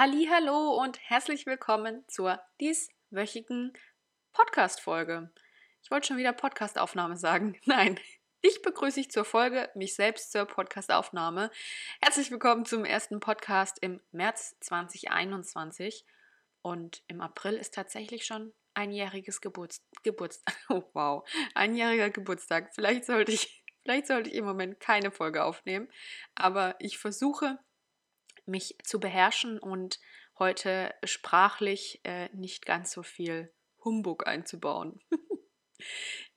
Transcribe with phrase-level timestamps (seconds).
[0.00, 3.72] Hallo und herzlich willkommen zur dieswöchigen
[4.32, 5.32] Podcast Folge.
[5.82, 7.58] Ich wollte schon wieder Podcast Aufnahme sagen.
[7.64, 7.98] Nein,
[8.44, 11.50] dich begrüße ich zur Folge, mich selbst zur Podcast Aufnahme.
[12.00, 16.06] Herzlich willkommen zum ersten Podcast im März 2021
[16.62, 20.54] und im April ist tatsächlich schon einjähriges Geburts Geburtstag.
[20.68, 22.72] Oh wow, einjähriger Geburtstag.
[22.72, 25.88] Vielleicht sollte ich vielleicht sollte ich im Moment keine Folge aufnehmen,
[26.36, 27.58] aber ich versuche
[28.48, 30.00] mich zu beherrschen und
[30.38, 33.52] heute sprachlich äh, nicht ganz so viel
[33.84, 35.00] Humbug einzubauen.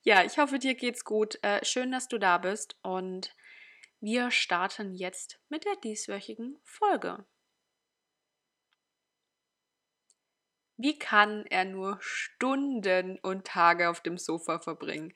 [0.03, 1.41] ja, ich hoffe, dir geht's gut.
[1.43, 3.35] Äh, schön, dass du da bist und
[3.99, 7.25] wir starten jetzt mit der dieswöchigen Folge.
[10.77, 15.13] Wie kann er nur Stunden und Tage auf dem Sofa verbringen,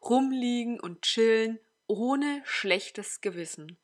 [0.00, 3.78] rumliegen und chillen ohne schlechtes Gewissen?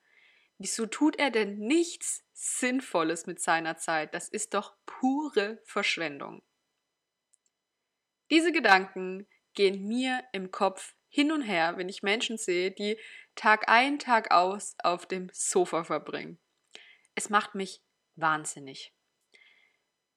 [0.59, 4.13] Wieso tut er denn nichts Sinnvolles mit seiner Zeit?
[4.15, 6.43] Das ist doch pure Verschwendung.
[8.31, 12.99] Diese Gedanken gehen mir im Kopf hin und her, wenn ich Menschen sehe, die
[13.35, 16.39] Tag ein, Tag aus auf dem Sofa verbringen.
[17.15, 17.83] Es macht mich
[18.17, 18.93] wahnsinnig.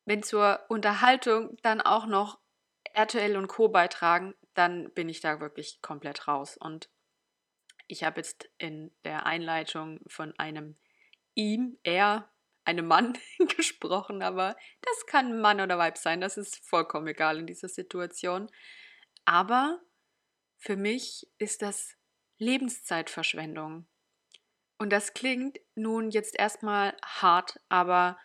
[0.05, 2.39] Wenn zur Unterhaltung dann auch noch
[2.93, 6.57] RTL und Co beitragen, dann bin ich da wirklich komplett raus.
[6.57, 6.89] Und
[7.91, 10.77] ich habe jetzt in der Einleitung von einem
[11.35, 12.31] ihm, er,
[12.63, 13.17] einem Mann
[13.57, 18.49] gesprochen, aber das kann Mann oder Weib sein, das ist vollkommen egal in dieser Situation.
[19.25, 19.81] Aber
[20.57, 21.97] für mich ist das
[22.37, 23.87] Lebenszeitverschwendung.
[24.77, 28.17] Und das klingt nun jetzt erstmal hart, aber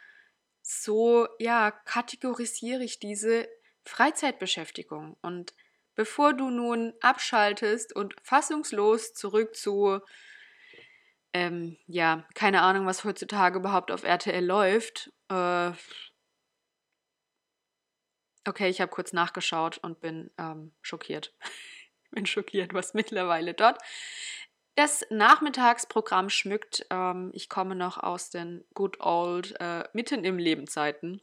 [0.62, 3.48] so, ja, kategorisiere ich diese
[3.84, 5.16] Freizeitbeschäftigung.
[5.22, 5.54] Und
[5.96, 10.00] bevor du nun abschaltest und fassungslos zurück zu,
[11.32, 15.12] ähm, ja, keine Ahnung, was heutzutage überhaupt auf RTL läuft.
[15.28, 15.72] Äh,
[18.46, 21.34] okay, ich habe kurz nachgeschaut und bin ähm, schockiert.
[22.12, 23.78] bin schockiert, was mittlerweile dort
[24.76, 26.86] das Nachmittagsprogramm schmückt.
[26.90, 31.20] Ähm, ich komme noch aus den Good Old, äh, mitten im Leben Zeiten.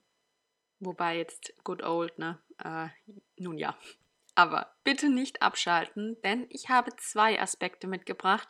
[0.79, 2.39] Wobei jetzt Good Old, ne?
[2.63, 2.87] Äh,
[3.37, 3.77] nun ja.
[4.35, 8.47] Aber bitte nicht abschalten, denn ich habe zwei Aspekte mitgebracht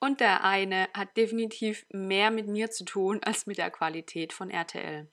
[0.00, 4.50] und der eine hat definitiv mehr mit mir zu tun als mit der Qualität von
[4.50, 5.10] RTL.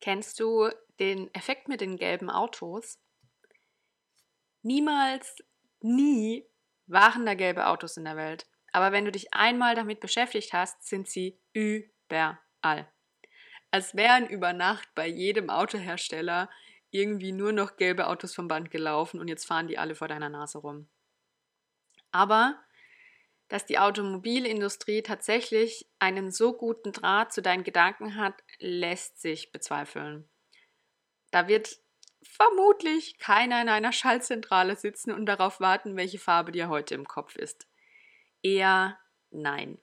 [0.00, 2.98] Kennst du den Effekt mit den gelben Autos?
[4.62, 5.36] Niemals,
[5.80, 6.46] nie
[6.86, 8.46] waren da gelbe Autos in der Welt.
[8.72, 12.92] Aber wenn du dich einmal damit beschäftigt hast, sind sie überall.
[13.70, 16.50] Als wären über Nacht bei jedem Autohersteller
[16.90, 20.28] irgendwie nur noch gelbe Autos vom Band gelaufen und jetzt fahren die alle vor deiner
[20.28, 20.88] Nase rum.
[22.12, 22.58] Aber
[23.48, 30.28] dass die Automobilindustrie tatsächlich einen so guten Draht zu deinen Gedanken hat, lässt sich bezweifeln.
[31.30, 31.78] Da wird
[32.22, 37.36] vermutlich keiner in einer Schaltzentrale sitzen und darauf warten, welche Farbe dir heute im Kopf
[37.36, 37.68] ist.
[38.42, 38.98] Eher
[39.30, 39.78] nein.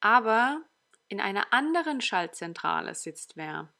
[0.00, 0.62] Aber
[1.08, 3.72] in einer anderen Schaltzentrale sitzt wer.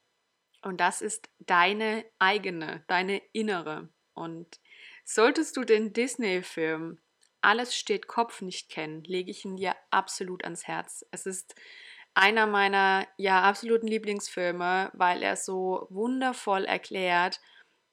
[0.63, 3.89] Und das ist deine eigene, deine innere.
[4.13, 4.59] Und
[5.05, 6.99] solltest du den Disney-Film
[7.43, 11.05] Alles steht Kopf nicht kennen, lege ich ihn dir absolut ans Herz.
[11.11, 11.55] Es ist
[12.13, 17.41] einer meiner ja absoluten Lieblingsfilme, weil er so wundervoll erklärt,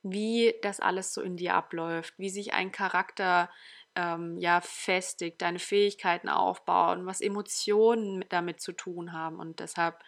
[0.03, 3.51] wie das alles so in dir abläuft, wie sich ein Charakter
[3.97, 10.03] ähm, ja festigt, deine Fähigkeiten aufbauen, was Emotionen damit zu tun haben und deshalb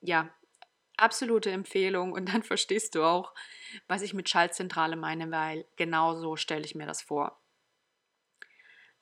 [0.00, 0.30] ja
[0.98, 3.34] absolute Empfehlung und dann verstehst du auch,
[3.86, 7.40] was ich mit Schaltzentrale meine, weil genau so stelle ich mir das vor.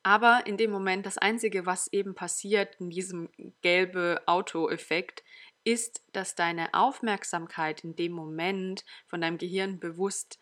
[0.02, 3.28] Aber in dem Moment, das Einzige, was eben passiert in diesem
[3.60, 5.24] gelbe Auto-Effekt,
[5.64, 10.38] ist, dass deine Aufmerksamkeit in dem Moment von deinem Gehirn bewusst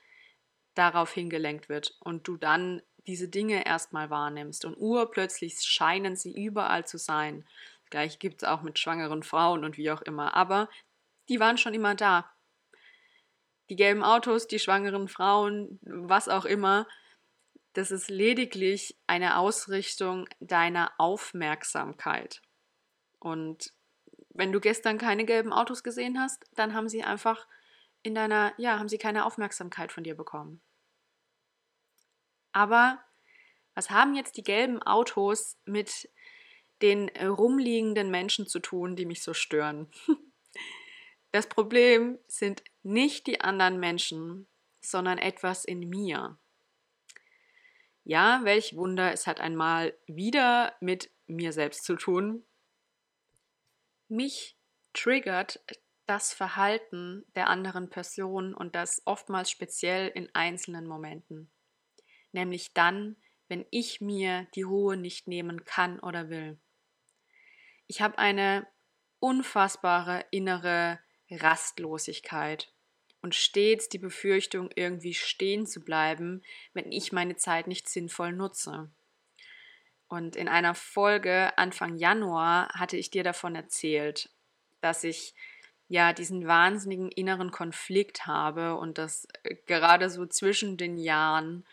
[0.75, 6.87] darauf hingelenkt wird und du dann diese Dinge erstmal wahrnimmst und urplötzlich scheinen sie überall
[6.87, 7.47] zu sein.
[7.85, 10.35] Das gleiche gibt es auch mit schwangeren Frauen und wie auch immer.
[10.35, 10.69] Aber
[11.29, 12.31] die waren schon immer da.
[13.71, 16.87] Die gelben Autos, die schwangeren Frauen, was auch immer,
[17.73, 22.41] das ist lediglich eine Ausrichtung deiner Aufmerksamkeit.
[23.19, 23.73] Und
[24.31, 27.47] wenn du gestern keine gelben Autos gesehen hast, dann haben sie einfach
[28.03, 30.61] in deiner, ja, haben sie keine Aufmerksamkeit von dir bekommen.
[32.53, 33.03] Aber
[33.75, 36.09] was haben jetzt die gelben Autos mit
[36.83, 39.91] den rumliegenden Menschen zu tun, die mich so stören?
[41.35, 44.47] Das Problem sind nicht die anderen Menschen,
[44.81, 46.39] sondern etwas in mir.
[48.05, 52.45] Ja, welch Wunder, es hat einmal wieder mit mir selbst zu tun.
[54.07, 54.57] Mich
[54.93, 55.59] triggert
[56.07, 61.51] das Verhalten der anderen Person und das oftmals speziell in einzelnen Momenten.
[62.31, 63.17] Nämlich dann,
[63.49, 66.61] wenn ich mir die Ruhe nicht nehmen kann oder will.
[67.89, 68.69] Ich habe eine
[69.19, 72.73] unfassbare innere Rastlosigkeit
[73.23, 76.43] und stets die Befürchtung, irgendwie stehen zu bleiben,
[76.75, 78.91] wenn ich meine Zeit nicht sinnvoll nutze.
[80.09, 84.31] Und in einer Folge Anfang Januar hatte ich dir davon erzählt,
[84.81, 85.35] dass ich
[85.89, 91.67] ja diesen wahnsinnigen inneren Konflikt habe und dass äh, gerade so zwischen den Jahren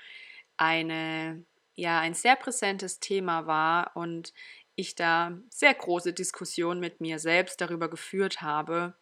[0.57, 1.45] eine
[1.75, 4.33] ja ein sehr präsentes Thema war und
[4.75, 8.95] ich da sehr große Diskussionen mit mir selbst darüber geführt habe,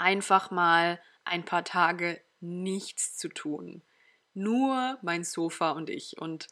[0.00, 3.82] einfach mal ein paar Tage nichts zu tun.
[4.34, 6.18] Nur mein Sofa und ich.
[6.18, 6.48] Und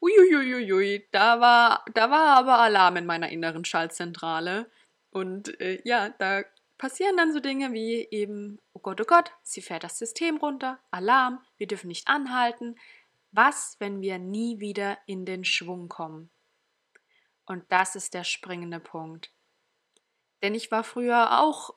[0.00, 4.70] uiuiuiui, da war, da war aber Alarm in meiner inneren Schaltzentrale.
[5.10, 6.44] Und äh, ja, da
[6.78, 10.78] passieren dann so Dinge wie eben, oh Gott, oh Gott, sie fährt das System runter,
[10.90, 12.76] Alarm, wir dürfen nicht anhalten.
[13.32, 16.30] Was, wenn wir nie wieder in den Schwung kommen?
[17.46, 19.32] Und das ist der springende Punkt.
[20.42, 21.74] Denn ich war früher auch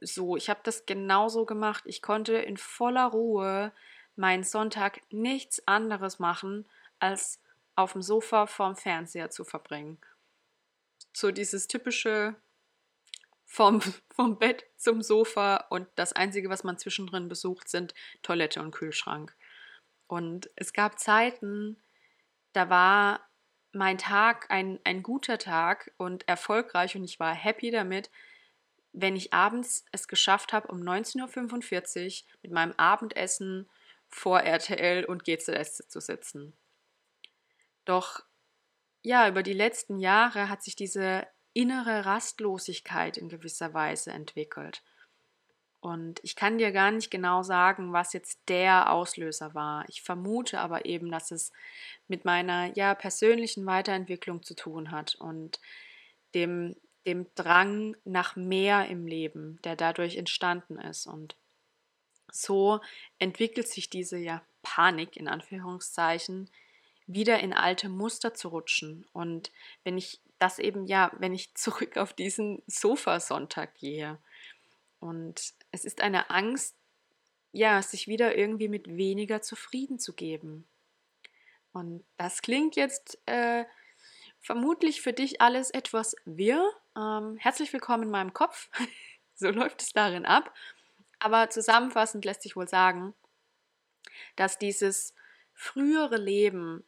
[0.00, 1.84] so, ich habe das genauso gemacht.
[1.86, 3.72] Ich konnte in voller Ruhe
[4.14, 6.66] meinen Sonntag nichts anderes machen,
[6.98, 7.40] als
[7.74, 9.98] auf dem Sofa vorm Fernseher zu verbringen.
[11.12, 12.34] So dieses typische
[13.44, 13.80] vom,
[14.14, 19.34] vom Bett zum Sofa und das Einzige, was man zwischendrin besucht, sind Toilette und Kühlschrank.
[20.06, 21.76] Und es gab Zeiten,
[22.52, 23.20] da war
[23.72, 28.10] mein Tag ein, ein guter Tag und erfolgreich und ich war happy damit,
[28.96, 33.68] wenn ich abends es geschafft habe, um 19.45 Uhr mit meinem Abendessen
[34.08, 36.54] vor RTL und GZS zu sitzen.
[37.84, 38.24] Doch
[39.02, 44.82] ja, über die letzten Jahre hat sich diese innere Rastlosigkeit in gewisser Weise entwickelt.
[45.80, 49.84] Und ich kann dir gar nicht genau sagen, was jetzt der Auslöser war.
[49.88, 51.52] Ich vermute aber eben, dass es
[52.08, 55.60] mit meiner ja persönlichen Weiterentwicklung zu tun hat und
[56.34, 56.74] dem
[57.06, 61.36] dem Drang nach mehr im Leben, der dadurch entstanden ist und
[62.30, 62.80] so
[63.18, 66.50] entwickelt sich diese ja Panik in Anführungszeichen
[67.06, 69.52] wieder in alte Muster zu rutschen und
[69.84, 74.18] wenn ich das eben ja, wenn ich zurück auf diesen Sofasonntag gehe.
[75.00, 76.74] Und es ist eine Angst,
[77.52, 80.66] ja, sich wieder irgendwie mit weniger zufrieden zu geben.
[81.72, 83.64] Und das klingt jetzt äh,
[84.40, 86.70] vermutlich für dich alles etwas wirr.
[86.96, 88.70] Ähm, herzlich willkommen in meinem Kopf.
[89.34, 90.54] so läuft es darin ab.
[91.18, 93.14] Aber zusammenfassend lässt sich wohl sagen,
[94.34, 95.14] dass dieses
[95.52, 96.84] frühere Leben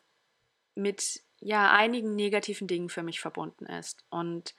[0.74, 4.54] mit ja einigen negativen Dingen für mich verbunden ist und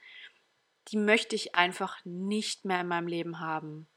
[0.88, 3.88] die möchte ich einfach nicht mehr in meinem Leben haben.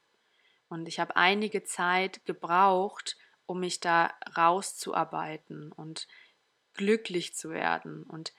[0.68, 3.16] Und ich habe einige Zeit gebraucht,
[3.46, 6.06] um mich da rauszuarbeiten und
[6.74, 8.04] glücklich zu werden.
[8.04, 8.32] Und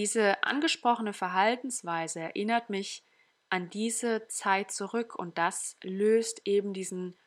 [0.00, 3.04] diese angesprochene Verhaltensweise erinnert mich
[3.50, 7.18] an diese Zeit zurück und das löst eben diesen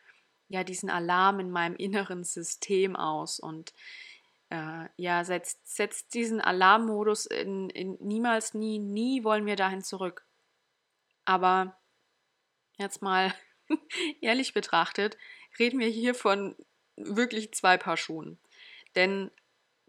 [0.47, 3.73] ja diesen Alarm in meinem inneren System aus und
[4.49, 10.25] äh, ja, setzt, setzt diesen Alarmmodus in, in niemals, nie, nie wollen wir dahin zurück.
[11.25, 11.79] Aber
[12.77, 13.33] jetzt mal
[14.21, 15.15] ehrlich betrachtet,
[15.59, 16.55] reden wir hier von
[16.95, 18.39] wirklich zwei Paar Schuhen.
[18.95, 19.31] Denn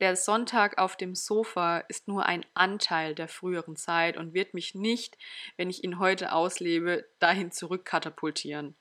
[0.04, 4.75] der Sonntag auf dem Sofa ist nur ein Anteil der früheren Zeit und wird mich
[4.75, 5.16] nicht,
[5.56, 8.76] wenn ich ihn heute auslebe, dahin zurückkatapultieren.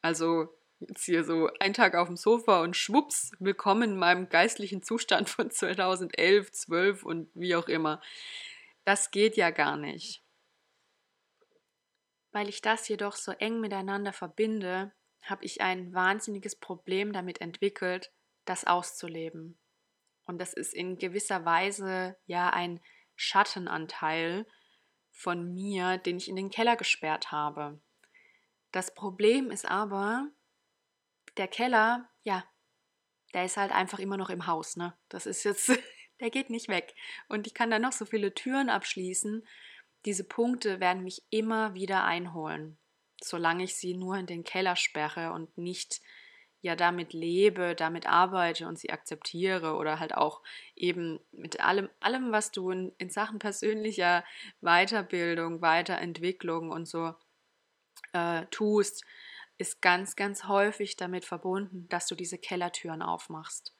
[0.00, 4.80] Also jetzt hier so ein Tag auf dem Sofa und schwupps, willkommen in meinem geistlichen
[4.80, 8.00] Zustand von 2011, 12 und wie auch immer.
[8.84, 10.22] Das geht ja gar nicht.
[12.30, 18.12] Weil ich das jedoch so eng miteinander verbinde, habe ich ein wahnsinniges Problem damit entwickelt,
[18.44, 19.59] das auszuleben.
[20.30, 22.78] Und das ist in gewisser Weise ja ein
[23.16, 24.46] Schattenanteil
[25.10, 27.80] von mir, den ich in den Keller gesperrt habe.
[28.70, 30.28] Das Problem ist aber,
[31.36, 32.44] der Keller, ja,
[33.34, 34.96] der ist halt einfach immer noch im Haus, ne?
[35.08, 35.72] Das ist jetzt,
[36.20, 36.94] der geht nicht weg.
[37.28, 39.44] Und ich kann da noch so viele Türen abschließen.
[40.04, 42.78] Diese Punkte werden mich immer wieder einholen,
[43.20, 46.00] solange ich sie nur in den Keller sperre und nicht
[46.62, 50.42] ja damit lebe, damit arbeite und sie akzeptiere oder halt auch
[50.76, 54.24] eben mit allem, allem was du in, in Sachen persönlicher
[54.60, 57.14] Weiterbildung, Weiterentwicklung und so
[58.12, 59.04] äh, tust,
[59.58, 63.74] ist ganz, ganz häufig damit verbunden, dass du diese Kellertüren aufmachst.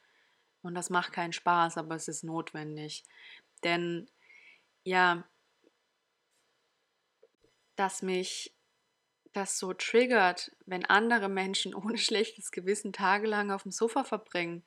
[0.62, 3.04] Und das macht keinen Spaß, aber es ist notwendig.
[3.64, 4.10] Denn
[4.84, 5.24] ja,
[7.76, 8.54] dass mich
[9.32, 14.62] das so triggert, wenn andere Menschen ohne schlechtes Gewissen tagelang auf dem Sofa verbringen,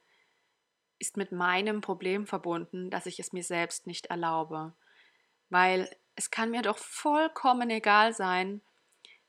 [1.00, 4.74] ist mit meinem Problem verbunden, dass ich es mir selbst nicht erlaube.
[5.50, 8.62] Weil es kann mir doch vollkommen egal sein,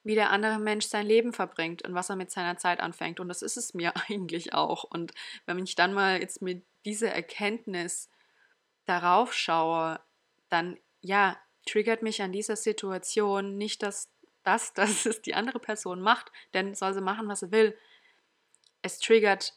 [0.04, 3.20] wie der andere Mensch sein Leben verbringt und was er mit seiner Zeit anfängt.
[3.20, 4.84] Und das ist es mir eigentlich auch.
[4.84, 5.12] Und
[5.46, 8.10] wenn ich dann mal jetzt mit dieser Erkenntnis
[8.84, 9.98] darauf schaue,
[10.50, 14.10] dann ja, triggert mich an dieser Situation nicht das,
[14.44, 17.76] das, dass es die andere Person macht, denn soll sie machen, was sie will.
[18.82, 19.54] Es triggert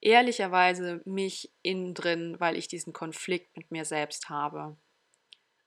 [0.00, 4.76] ehrlicherweise mich innen drin, weil ich diesen Konflikt mit mir selbst habe.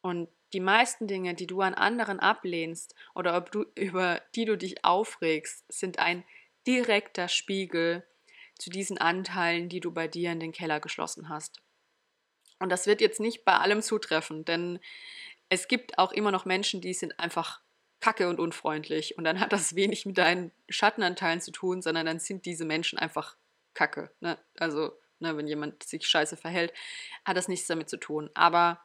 [0.02, 4.58] Und die meisten Dinge, die du an anderen ablehnst oder ob du, über die du
[4.58, 6.24] dich aufregst, sind ein
[6.68, 8.06] direkter Spiegel
[8.58, 11.62] zu diesen Anteilen, die du bei dir in den Keller geschlossen hast.
[12.60, 14.80] Und das wird jetzt nicht bei allem zutreffen, denn
[15.50, 17.60] es gibt auch immer noch Menschen, die sind einfach
[18.02, 19.18] kacke und unfreundlich.
[19.18, 23.00] Und dann hat das wenig mit deinen Schattenanteilen zu tun, sondern dann sind diese Menschen
[23.00, 23.38] einfach
[23.74, 24.12] kacke.
[24.20, 24.38] Ne?
[24.58, 26.74] Also, ne, wenn jemand sich scheiße verhält,
[27.24, 28.30] hat das nichts damit zu tun.
[28.34, 28.82] Aber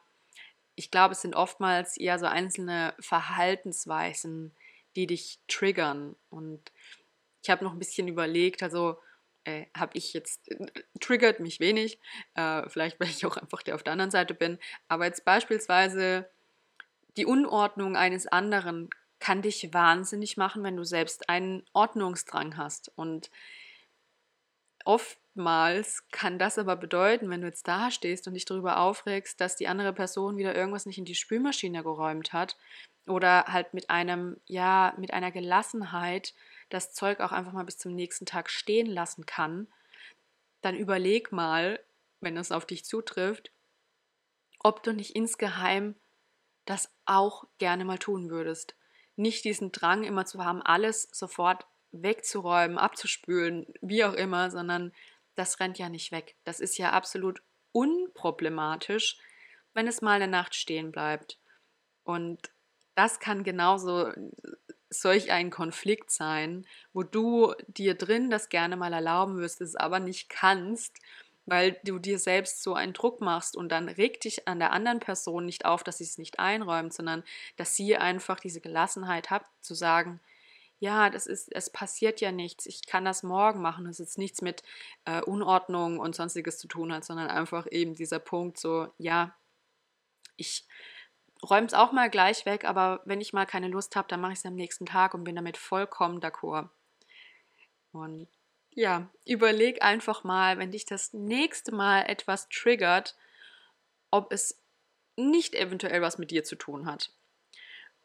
[0.75, 4.55] ich glaube, es sind oftmals eher so einzelne Verhaltensweisen,
[4.95, 6.15] die dich triggern.
[6.29, 6.71] Und
[7.43, 8.99] ich habe noch ein bisschen überlegt, also
[9.43, 10.67] äh, habe ich jetzt, äh,
[10.99, 11.99] triggert mich wenig,
[12.35, 16.29] äh, vielleicht weil ich auch einfach der auf der anderen Seite bin, aber jetzt beispielsweise
[17.15, 22.91] die Unordnung eines anderen kann dich wahnsinnig machen, wenn du selbst einen Ordnungsdrang hast.
[22.95, 23.31] Und
[24.85, 29.55] oftmals kann das aber bedeuten, wenn du jetzt da stehst und dich darüber aufregst, dass
[29.55, 32.57] die andere Person wieder irgendwas nicht in die Spülmaschine geräumt hat
[33.07, 36.33] oder halt mit einem, ja, mit einer Gelassenheit
[36.69, 39.67] das Zeug auch einfach mal bis zum nächsten Tag stehen lassen kann,
[40.61, 41.79] dann überleg mal,
[42.19, 43.51] wenn das auf dich zutrifft,
[44.59, 45.95] ob du nicht insgeheim
[46.65, 48.75] das auch gerne mal tun würdest.
[49.17, 54.93] Nicht diesen Drang immer zu haben, alles sofort wegzuräumen, abzuspülen, wie auch immer, sondern
[55.35, 56.35] das rennt ja nicht weg.
[56.45, 59.17] Das ist ja absolut unproblematisch,
[59.73, 61.37] wenn es mal eine Nacht stehen bleibt.
[62.03, 62.51] Und
[62.95, 64.11] das kann genauso
[64.89, 69.99] solch ein Konflikt sein, wo du dir drin das gerne mal erlauben wirst, es aber
[69.99, 70.97] nicht kannst,
[71.47, 74.99] weil du dir selbst so einen Druck machst und dann regt dich an der anderen
[74.99, 77.23] Person nicht auf, dass sie es nicht einräumt, sondern
[77.55, 80.19] dass sie einfach diese Gelassenheit hat, zu sagen,
[80.79, 84.17] ja, das ist, es passiert ja nichts, ich kann das morgen machen, das ist jetzt
[84.17, 84.61] nichts mit
[85.05, 89.33] äh, Unordnung und sonstiges zu tun hat, sondern einfach eben dieser Punkt so, ja,
[90.35, 90.67] ich
[91.41, 94.33] räume es auch mal gleich weg, aber wenn ich mal keine Lust habe, dann mache
[94.33, 96.69] ich es am nächsten Tag und bin damit vollkommen d'accord.
[97.93, 98.27] Und
[98.77, 103.15] ja, überleg einfach mal, wenn dich das nächste Mal etwas triggert,
[104.11, 104.61] ob es
[105.15, 107.11] nicht eventuell was mit dir zu tun hat.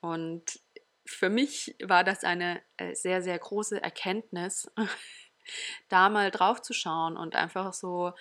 [0.00, 0.60] Und
[1.04, 4.72] für mich war das eine äh, sehr, sehr große Erkenntnis,
[5.90, 8.14] da mal drauf zu schauen und einfach so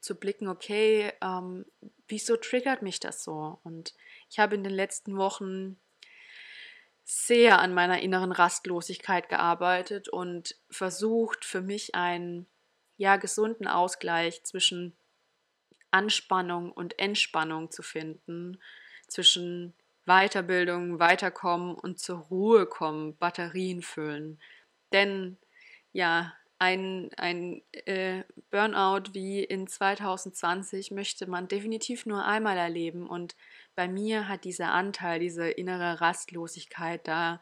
[0.00, 1.66] zu blicken, okay, ähm,
[2.06, 3.60] wieso triggert mich das so?
[3.64, 3.92] Und
[4.30, 5.78] ich habe in den letzten Wochen
[7.10, 12.46] sehr an meiner inneren Rastlosigkeit gearbeitet und versucht für mich einen
[12.98, 14.94] ja gesunden Ausgleich zwischen
[15.90, 18.60] Anspannung und Entspannung zu finden,
[19.06, 19.72] zwischen
[20.04, 24.38] Weiterbildung, Weiterkommen und zur Ruhe kommen, Batterien füllen.
[24.92, 25.38] Denn
[25.92, 33.06] ja, ein, ein äh, Burnout wie in 2020 möchte man definitiv nur einmal erleben.
[33.06, 33.34] Und
[33.78, 37.40] bei mir hat dieser Anteil, diese innere Rastlosigkeit da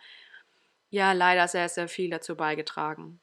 [0.91, 3.23] ja leider sehr, sehr viel dazu beigetragen.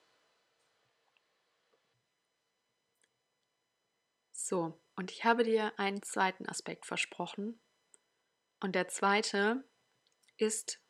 [4.31, 7.59] So, und ich habe dir einen zweiten Aspekt versprochen.
[8.59, 9.63] Und der zweite
[10.37, 10.81] ist,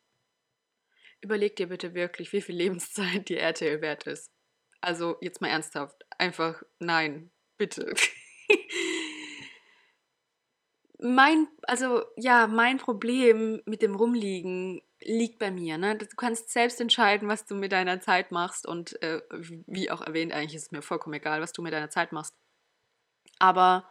[1.20, 4.32] überleg dir bitte wirklich, wie viel Lebenszeit die RTL wert ist.
[4.80, 6.06] Also jetzt mal ernsthaft.
[6.16, 7.92] Einfach nein, bitte.
[11.04, 15.76] Mein, also ja, mein Problem mit dem Rumliegen liegt bei mir.
[15.76, 15.96] Ne?
[15.98, 19.20] Du kannst selbst entscheiden, was du mit deiner Zeit machst und äh,
[19.66, 22.32] wie auch erwähnt, eigentlich ist es mir vollkommen egal, was du mit deiner Zeit machst.
[23.38, 23.90] Aber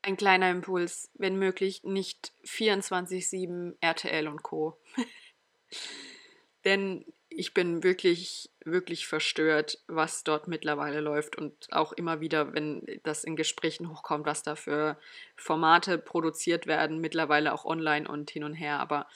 [0.00, 4.78] ein kleiner Impuls, wenn möglich, nicht 24-7 RTL und Co.
[6.64, 7.04] Denn
[7.36, 13.24] ich bin wirklich, wirklich verstört, was dort mittlerweile läuft und auch immer wieder, wenn das
[13.24, 14.98] in Gesprächen hochkommt, was da für
[15.36, 18.78] Formate produziert werden, mittlerweile auch online und hin und her.
[18.78, 19.06] Aber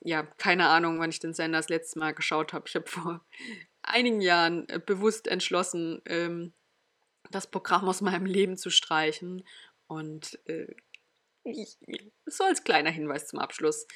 [0.00, 2.64] ja, keine Ahnung, wann ich den Sender das letzte Mal geschaut habe.
[2.68, 3.24] Ich habe vor
[3.82, 6.52] einigen Jahren äh, bewusst entschlossen, ähm,
[7.30, 9.46] das Programm aus meinem Leben zu streichen.
[9.86, 10.74] Und äh,
[12.26, 13.86] so als kleiner Hinweis zum Abschluss.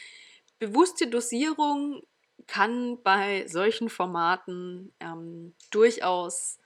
[0.59, 2.03] Bewusste Dosierung
[2.47, 6.59] kann bei solchen Formaten ähm, durchaus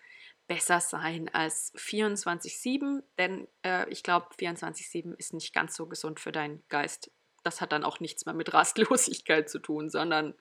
[0.47, 6.33] besser sein als 24-7, denn äh, ich glaube, 24-7 ist nicht ganz so gesund für
[6.33, 7.11] deinen Geist.
[7.43, 10.35] Das hat dann auch nichts mehr mit Rastlosigkeit zu tun, sondern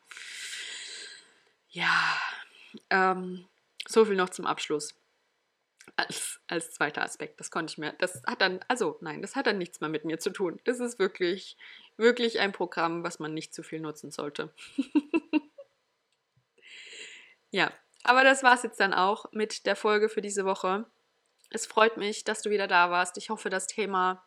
[1.70, 2.18] ja,
[2.90, 3.48] ähm,
[3.88, 4.96] so viel noch zum Abschluss.
[5.96, 9.48] Als, als zweiter Aspekt, das konnte ich mir, das hat dann, also nein, das hat
[9.48, 10.60] dann nichts mehr mit mir zu tun.
[10.66, 11.58] Das ist wirklich,
[11.98, 14.54] wirklich ein Programm, was man nicht zu viel nutzen sollte.
[17.52, 17.72] ja,
[18.04, 20.86] aber das war es jetzt dann auch mit der Folge für diese Woche.
[21.50, 23.18] Es freut mich, dass du wieder da warst.
[23.18, 24.24] Ich hoffe, das Thema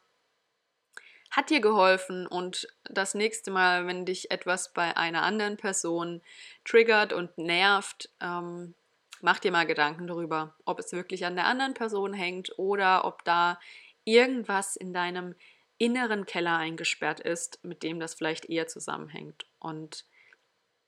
[1.31, 6.23] hat dir geholfen und das nächste Mal, wenn dich etwas bei einer anderen Person
[6.65, 8.75] triggert und nervt, ähm,
[9.22, 13.25] mach dir mal Gedanken darüber, ob es wirklich an der anderen Person hängt oder ob
[13.25, 13.58] da
[14.04, 15.34] irgendwas in deinem
[15.78, 19.46] inneren Keller eingesperrt ist, mit dem das vielleicht eher zusammenhängt.
[19.58, 20.04] Und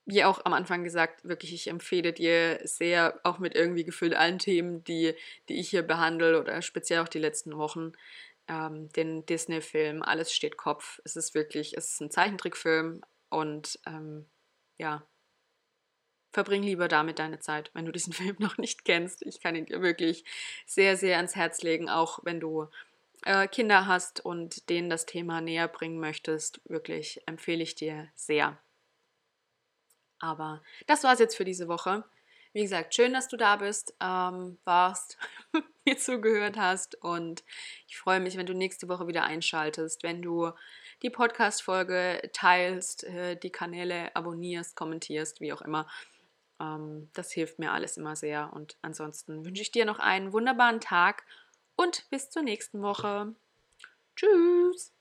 [0.05, 4.39] wie auch am Anfang gesagt, wirklich, ich empfehle dir sehr, auch mit irgendwie gefühlt allen
[4.39, 5.13] Themen, die,
[5.47, 7.93] die ich hier behandle oder speziell auch die letzten Wochen,
[8.47, 10.99] ähm, den Disney-Film Alles steht Kopf.
[11.05, 14.25] Es ist wirklich, es ist ein Zeichentrickfilm und ähm,
[14.77, 15.03] ja,
[16.31, 19.21] verbring lieber damit deine Zeit, wenn du diesen Film noch nicht kennst.
[19.23, 20.23] Ich kann ihn dir wirklich
[20.65, 22.67] sehr, sehr ans Herz legen, auch wenn du
[23.25, 26.61] äh, Kinder hast und denen das Thema näher bringen möchtest.
[26.65, 28.57] Wirklich empfehle ich dir sehr.
[30.19, 32.03] Aber das war es jetzt für diese Woche.
[32.53, 35.17] Wie gesagt, schön, dass du da bist, ähm, warst,
[35.85, 37.45] mir zugehört hast und
[37.87, 40.51] ich freue mich, wenn du nächste Woche wieder einschaltest, wenn du
[41.01, 45.87] die Podcast-Folge teilst, äh, die Kanäle abonnierst, kommentierst, wie auch immer.
[46.61, 50.79] Ähm, das hilft mir alles immer sehr und ansonsten wünsche ich dir noch einen wunderbaren
[50.79, 51.25] Tag
[51.75, 53.35] und bis zur nächsten Woche.
[54.15, 54.93] Tschüss!